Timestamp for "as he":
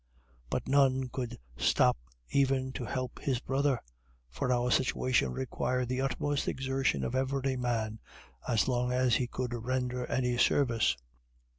8.91-9.27